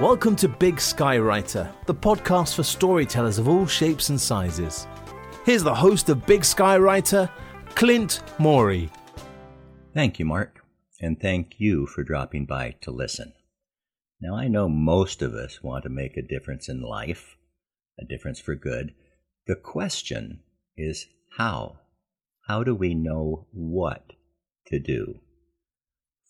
[0.00, 4.86] Welcome to Big Sky Writer, the podcast for storytellers of all shapes and sizes.
[5.46, 7.30] Here's the host of Big Sky Writer,
[7.74, 8.90] Clint Morey.
[9.94, 10.62] Thank you, Mark,
[11.00, 13.32] and thank you for dropping by to listen.
[14.20, 17.38] Now, I know most of us want to make a difference in life,
[17.98, 18.92] a difference for good.
[19.46, 20.40] The question
[20.76, 21.06] is
[21.38, 21.78] how?
[22.46, 24.12] How do we know what
[24.66, 25.20] to do?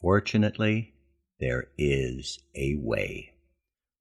[0.00, 0.94] Fortunately,
[1.40, 3.32] there is a way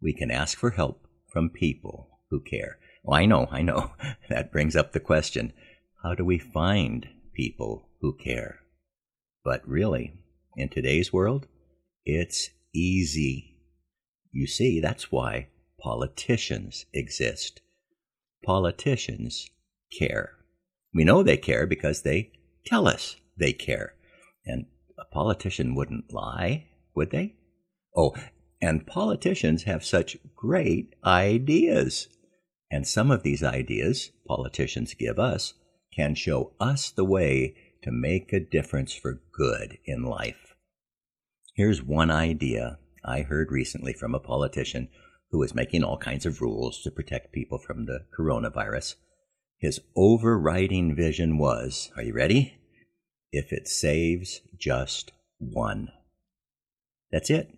[0.02, 2.78] we can ask for help from people who care.
[3.04, 3.92] Well, I know, I know.
[4.30, 5.54] That brings up the question
[6.04, 8.60] how do we find people who care?
[9.44, 10.14] But really,
[10.55, 11.48] in today's world,
[12.05, 13.55] it's easy.
[14.32, 15.48] You see, that's why
[15.82, 17.62] politicians exist.
[18.44, 19.50] Politicians
[19.98, 20.34] care.
[20.94, 22.32] We know they care because they
[22.66, 23.94] tell us they care.
[24.46, 24.66] And
[25.00, 27.36] a politician wouldn't lie, would they?
[27.96, 28.16] Oh,
[28.62, 32.08] and politicians have such great ideas.
[32.72, 35.54] And some of these ideas politicians give us
[35.96, 40.55] can show us the way to make a difference for good in life.
[41.55, 44.90] Here's one idea I heard recently from a politician
[45.32, 48.96] who was making all kinds of rules to protect people from the coronavirus.
[49.58, 52.58] His overriding vision was are you ready?
[53.32, 55.90] If it saves just one.
[57.12, 57.57] That's it.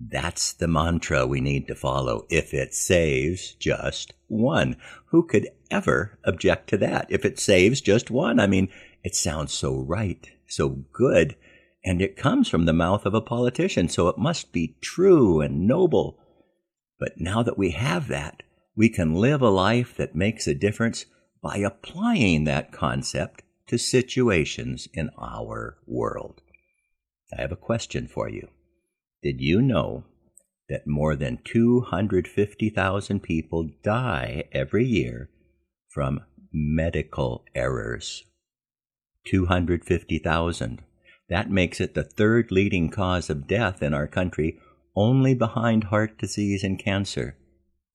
[0.00, 2.26] That's the mantra we need to follow.
[2.30, 7.06] If it saves just one, who could ever object to that?
[7.10, 8.68] If it saves just one, I mean,
[9.02, 11.36] it sounds so right, so good,
[11.84, 15.66] and it comes from the mouth of a politician, so it must be true and
[15.66, 16.18] noble.
[17.00, 18.42] But now that we have that,
[18.76, 21.06] we can live a life that makes a difference
[21.42, 26.40] by applying that concept to situations in our world.
[27.36, 28.48] I have a question for you.
[29.28, 30.04] Did you know
[30.70, 35.28] that more than 250,000 people die every year
[35.90, 38.24] from medical errors?
[39.26, 40.80] 250,000.
[41.28, 44.58] That makes it the third leading cause of death in our country,
[44.96, 47.36] only behind heart disease and cancer.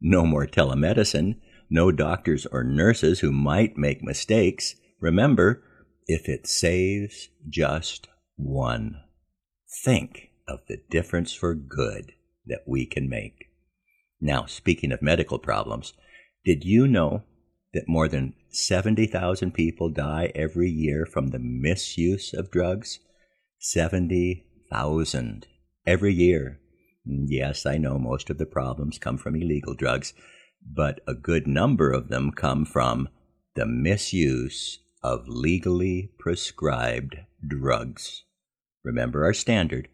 [0.00, 1.36] no more telemedicine,
[1.70, 4.74] no doctors or nurses who might make mistakes.
[5.00, 5.62] Remember,
[6.06, 9.00] if it saves just one,
[9.84, 12.12] think of the difference for good
[12.46, 13.50] that we can make.
[14.20, 15.92] Now, speaking of medical problems,
[16.44, 17.24] did you know
[17.74, 23.00] that more than 70,000 people die every year from the misuse of drugs?
[23.58, 25.46] 70,000
[25.86, 26.60] every year.
[27.08, 30.12] Yes, I know most of the problems come from illegal drugs,
[30.62, 33.08] but a good number of them come from
[33.54, 38.24] the misuse of legally prescribed drugs.
[38.84, 39.88] Remember our standard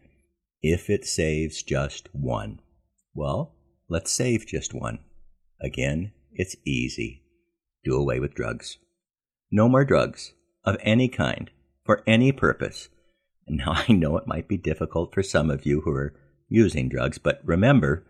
[0.61, 2.59] if it saves just one.
[3.13, 3.55] Well,
[3.87, 4.99] let's save just one.
[5.61, 7.23] Again, it's easy.
[7.85, 8.77] Do away with drugs.
[9.51, 10.33] No more drugs
[10.65, 11.49] of any kind
[11.85, 12.89] for any purpose.
[13.47, 16.15] Now, I know it might be difficult for some of you who are
[16.49, 18.05] using drugs, but remember,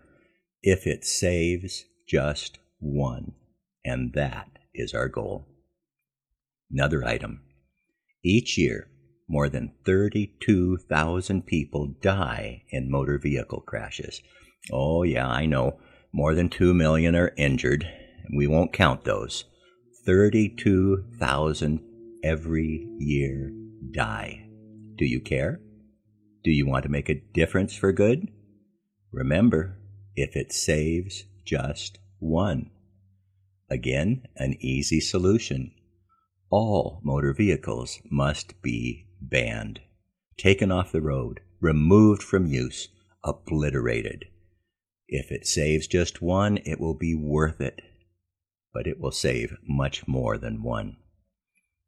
[0.61, 3.33] if it saves just one,
[3.83, 5.47] and that is our goal.
[6.71, 7.41] Another item.
[8.23, 8.87] Each year,
[9.27, 14.21] more than 32,000 people die in motor vehicle crashes.
[14.71, 15.79] Oh, yeah, I know.
[16.13, 17.87] More than 2 million are injured.
[18.35, 19.45] We won't count those.
[20.05, 21.79] 32,000
[22.23, 23.51] every year
[23.91, 24.47] die.
[24.97, 25.59] Do you care?
[26.45, 28.27] Do you want to make a difference for good?
[29.11, 29.79] Remember,
[30.15, 32.69] if it saves just one.
[33.67, 35.71] Again, an easy solution.
[36.51, 39.79] All motor vehicles must be banned,
[40.37, 42.89] taken off the road, removed from use,
[43.23, 44.25] obliterated.
[45.07, 47.81] If it saves just one, it will be worth it,
[48.71, 50.97] but it will save much more than one.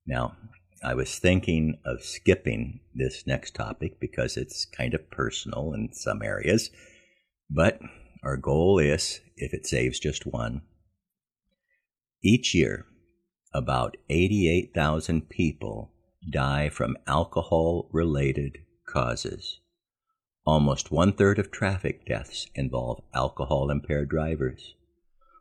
[0.08, 0.36] Now,
[0.84, 6.22] I was thinking of skipping this next topic because it's kind of personal in some
[6.22, 6.70] areas,
[7.50, 7.80] but
[8.24, 10.62] our goal is if it saves just one.
[12.24, 12.86] Each year,
[13.54, 15.94] about 88,000 people
[16.30, 19.60] die from alcohol related causes.
[20.46, 24.76] Almost one third of traffic deaths involve alcohol impaired drivers.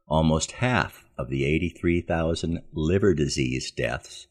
[0.09, 4.29] Almost half of the 83,000 liver disease deaths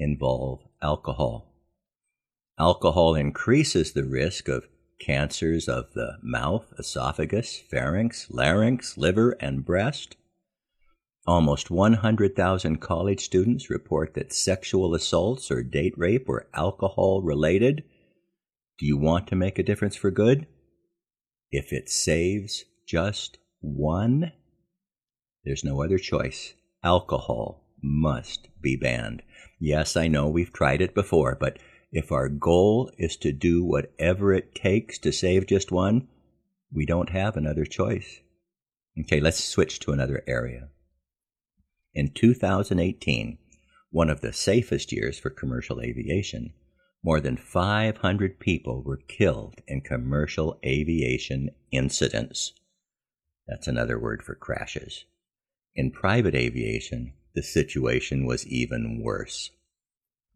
[0.00, 1.54] involve alcohol.
[2.58, 4.66] Alcohol increases the risk of
[5.00, 10.16] cancers of the mouth, esophagus, pharynx, larynx, liver, and breast.
[11.26, 17.84] Almost 100,000 college students report that sexual assaults or date rape were alcohol related.
[18.78, 20.46] Do you want to make a difference for good?
[21.50, 24.32] If it saves just one,
[25.44, 26.54] there's no other choice.
[26.82, 29.22] Alcohol must be banned.
[29.58, 31.58] Yes, I know we've tried it before, but
[31.92, 36.08] if our goal is to do whatever it takes to save just one,
[36.72, 38.20] we don't have another choice.
[38.98, 40.68] Okay, let's switch to another area.
[41.94, 43.38] In 2018,
[43.90, 46.52] one of the safest years for commercial aviation,
[47.02, 52.52] more than 500 people were killed in commercial aviation incidents.
[53.48, 55.06] That's another word for crashes.
[55.74, 59.50] In private aviation, the situation was even worse.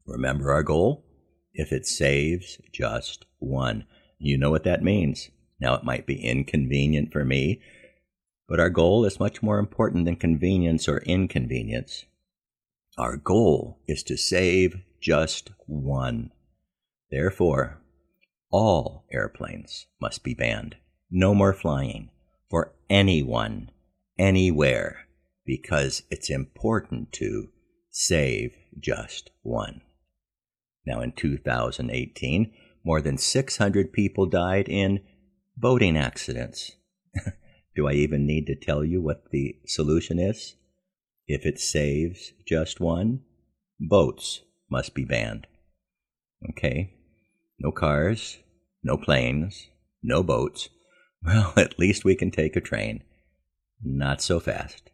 [0.07, 1.05] Remember our goal?
[1.53, 3.85] If it saves just one.
[4.19, 5.31] You know what that means.
[5.61, 7.61] Now, it might be inconvenient for me,
[8.49, 12.05] but our goal is much more important than convenience or inconvenience.
[12.99, 16.33] Our goal is to save just one.
[17.11, 17.81] Therefore,
[18.51, 20.77] all airplanes must be banned.
[21.11, 22.11] No more flying
[22.51, 23.71] for anyone,
[24.19, 25.04] anywhere,
[25.47, 27.49] because it's important to
[27.91, 29.83] save just one.
[30.87, 32.53] Now, in 2018,
[32.85, 35.01] more than 600 people died in
[35.57, 36.73] boating accidents.
[37.77, 40.55] Do I even need to tell you what the solution is?
[41.27, 43.21] If it saves just one,
[43.81, 45.47] boats must be banned.
[46.51, 46.95] Okay,
[47.59, 48.39] no cars,
[48.83, 49.69] no planes,
[50.03, 50.69] no boats.
[51.27, 53.03] Well, at least we can take a train.
[53.83, 54.91] Not so fast.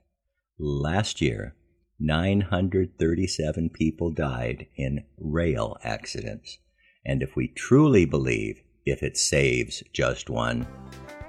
[0.62, 1.54] Last year,
[2.00, 6.58] 937 people died in rail accidents.
[7.06, 10.66] And if we truly believe if it saves just one,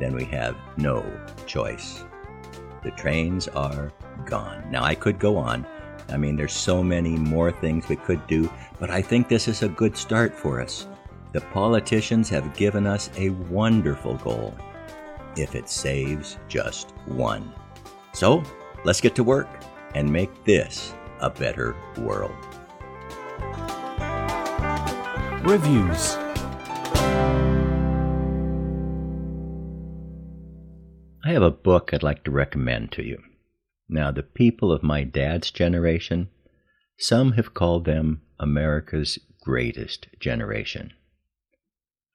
[0.02, 1.06] then we have no
[1.48, 2.04] choice.
[2.84, 3.94] The trains are
[4.26, 4.70] gone.
[4.70, 5.66] Now, I could go on.
[6.10, 8.52] I mean, there's so many more things we could do,
[8.82, 10.90] but I think this is a good start for us.
[11.32, 14.54] The politicians have given us a wonderful goal
[15.38, 17.54] if it saves just one.
[18.12, 18.44] So,
[18.84, 19.50] let's get to work
[19.96, 22.36] and make this a better world.
[25.44, 26.18] Reviews
[31.24, 33.22] I have a book I'd like to recommend to you.
[33.88, 36.30] Now, the people of my dad's generation,
[36.98, 40.94] some have called them America's greatest generation.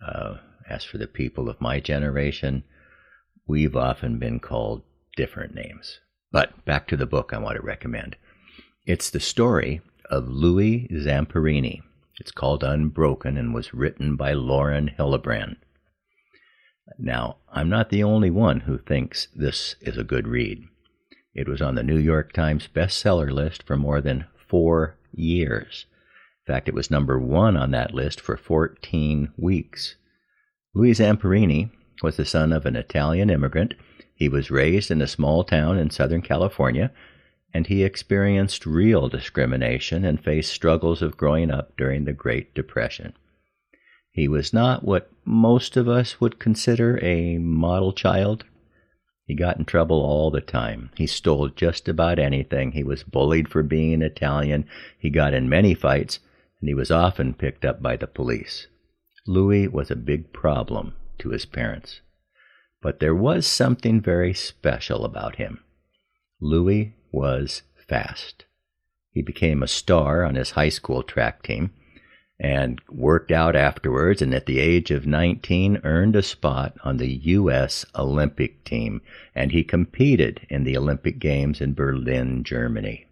[0.07, 2.65] Uh, as for the people of my generation,
[3.47, 4.83] we've often been called
[5.17, 6.01] different names.
[6.37, 8.15] But back to the book I want to recommend.
[8.85, 9.81] It's the story
[10.11, 11.81] of Louis Zamperini.
[12.21, 15.57] It's called Unbroken and was written by Lauren Hillenbrand.
[16.99, 20.63] Now, I'm not the only one who thinks this is a good read.
[21.35, 25.87] It was on the New York Times bestseller list for more than four years.
[26.47, 29.97] In fact, it was number one on that list for 14 weeks.
[30.75, 31.71] Louis Zamperini
[32.03, 33.73] was the son of an Italian immigrant
[34.17, 36.91] he was raised in a small town in Southern California,
[37.53, 43.13] and he experienced real discrimination and faced struggles of growing up during the Great Depression.
[44.11, 48.45] He was not what most of us would consider a model child.
[49.27, 50.91] He got in trouble all the time.
[50.97, 52.73] He stole just about anything.
[52.73, 54.67] He was bullied for being Italian.
[54.99, 56.21] He got in many fights,
[56.61, 58.67] and he was often picked up by the police.
[59.27, 62.01] Louis was a big problem to his parents.
[62.83, 65.61] But there was something very special about him.
[66.41, 68.45] Louis was fast.
[69.13, 71.71] He became a star on his high school track team
[72.39, 77.09] and worked out afterwards, and at the age of 19 earned a spot on the
[77.09, 77.87] U.S.
[77.95, 79.01] Olympic team,
[79.35, 83.07] and he competed in the Olympic Games in Berlin, Germany.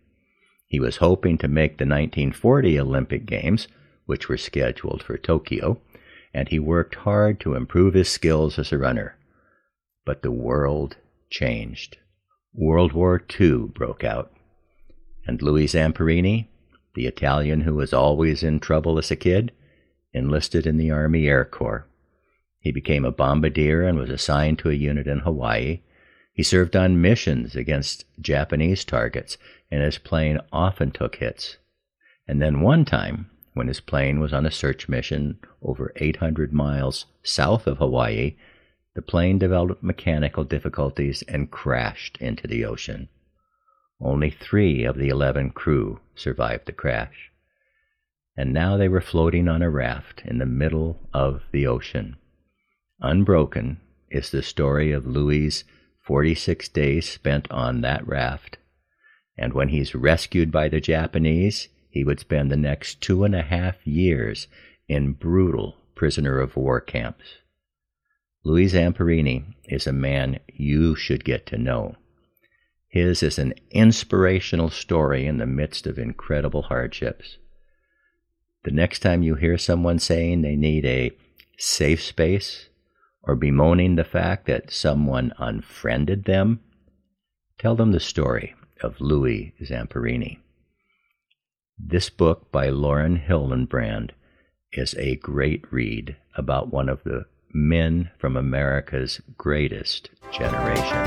[0.66, 3.66] He was hoping to make the 1940 Olympic Games,
[4.04, 5.80] which were scheduled for Tokyo,
[6.34, 9.16] and he worked hard to improve his skills as a runner.
[10.04, 10.96] But the world
[11.30, 11.98] changed.
[12.52, 14.32] World War II broke out.
[15.26, 16.48] And Louis Zamperini,
[16.94, 19.52] the Italian who was always in trouble as a kid,
[20.12, 21.86] enlisted in the Army Air Corps.
[22.60, 25.80] He became a bombardier and was assigned to a unit in Hawaii.
[26.32, 29.36] He served on missions against Japanese targets,
[29.70, 31.58] and his plane often took hits.
[32.26, 37.06] And then one time, when his plane was on a search mission over 800 miles
[37.22, 38.36] south of Hawaii,
[38.94, 43.08] the plane developed mechanical difficulties and crashed into the ocean.
[44.00, 47.30] Only three of the 11 crew survived the crash.
[48.36, 52.16] And now they were floating on a raft in the middle of the ocean.
[53.00, 55.64] Unbroken is the story of Louis'
[56.06, 58.58] 46 days spent on that raft.
[59.36, 63.42] And when he's rescued by the Japanese, he would spend the next two and a
[63.42, 64.48] half years
[64.88, 67.24] in brutal prisoner of war camps.
[68.46, 71.96] Louis Zamperini is a man you should get to know.
[72.88, 77.38] His is an inspirational story in the midst of incredible hardships.
[78.64, 81.12] The next time you hear someone saying they need a
[81.58, 82.68] safe space
[83.22, 86.60] or bemoaning the fact that someone unfriended them,
[87.58, 90.38] tell them the story of Louis Zamperini.
[91.78, 94.10] This book by Lauren Hillenbrand
[94.72, 97.24] is a great read about one of the
[97.54, 101.04] men from America's greatest generation.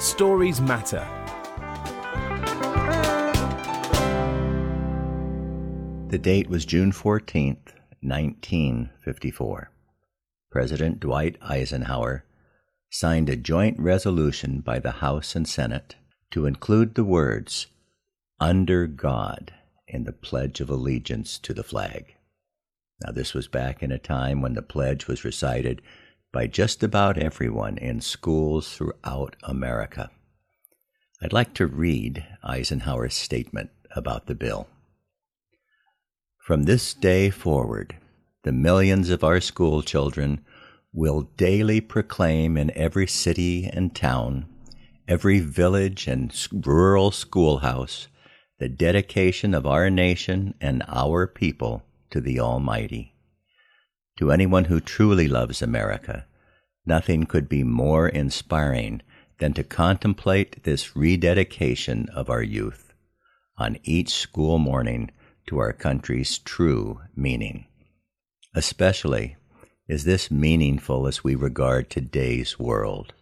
[0.00, 1.06] Stories matter.
[6.08, 9.70] The date was June 14th, 1954.
[10.50, 12.24] President Dwight Eisenhower
[12.90, 15.94] signed a joint resolution by the House and Senate
[16.32, 17.68] to include the words,
[18.40, 19.52] under God,
[19.86, 22.14] in the Pledge of Allegiance to the flag.
[23.04, 25.80] Now, this was back in a time when the pledge was recited
[26.32, 30.10] by just about everyone in schools throughout America.
[31.22, 34.68] I'd like to read Eisenhower's statement about the bill.
[36.38, 37.96] From this day forward,
[38.42, 40.44] the millions of our school children
[40.92, 44.46] will daily proclaim in every city and town,
[45.06, 48.08] every village and rural schoolhouse,
[48.58, 53.14] the dedication of our nation and our people to the Almighty.
[54.18, 56.26] To anyone who truly loves America,
[56.84, 59.02] nothing could be more inspiring
[59.38, 62.92] than to contemplate this rededication of our youth
[63.56, 65.10] on each school morning
[65.46, 67.66] to our country's true meaning.
[68.54, 69.36] Especially
[69.88, 73.14] is this meaningful as we regard today's world.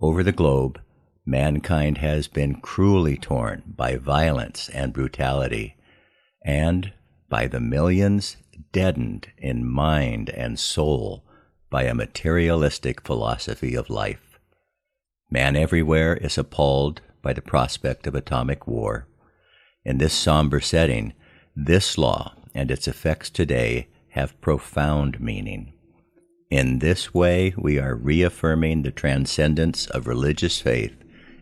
[0.00, 0.80] Over the globe,
[1.24, 5.76] mankind has been cruelly torn by violence and brutality,
[6.44, 6.92] and
[7.28, 8.36] by the millions
[8.72, 11.24] deadened in mind and soul
[11.70, 14.38] by a materialistic philosophy of life.
[15.30, 19.06] Man everywhere is appalled by the prospect of atomic war.
[19.84, 21.12] In this somber setting,
[21.54, 25.72] this law and its effects today have profound meaning.
[26.50, 30.96] In this way, we are reaffirming the transcendence of religious faith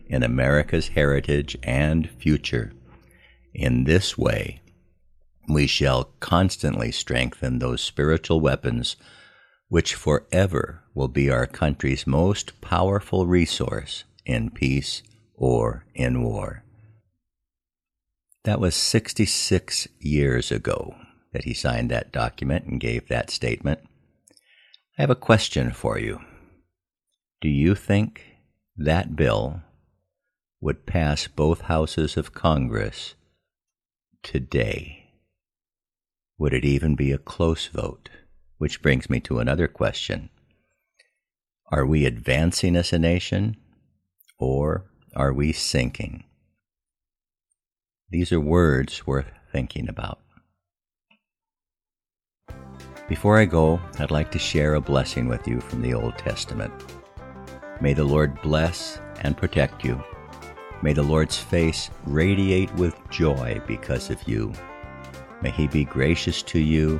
[0.07, 2.73] in America's heritage and future.
[3.53, 4.61] In this way,
[5.47, 8.95] we shall constantly strengthen those spiritual weapons
[9.69, 15.03] which forever will be our country's most powerful resource in peace
[15.35, 16.63] or in war.
[18.43, 20.95] That was 66 years ago
[21.33, 23.79] that he signed that document and gave that statement.
[24.97, 26.21] I have a question for you.
[27.41, 28.23] Do you think
[28.77, 29.61] that bill
[30.61, 33.15] would pass both houses of Congress
[34.23, 35.06] today?
[36.39, 38.09] Would it even be a close vote?
[38.57, 40.29] Which brings me to another question.
[41.71, 43.57] Are we advancing as a nation
[44.37, 46.23] or are we sinking?
[48.09, 50.19] These are words worth thinking about.
[53.09, 56.73] Before I go, I'd like to share a blessing with you from the Old Testament.
[57.81, 60.03] May the Lord bless and protect you.
[60.83, 64.53] May the Lord's face radiate with joy because of you.
[65.41, 66.99] May he be gracious to you,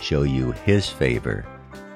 [0.00, 1.46] show you his favor,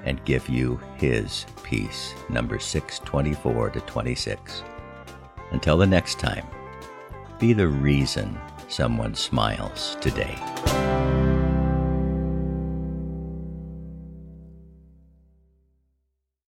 [0.04, 2.14] and give you his peace.
[2.28, 4.62] Number 624 to 26.
[5.50, 6.46] Until the next time,
[7.38, 10.38] be the reason someone smiles today.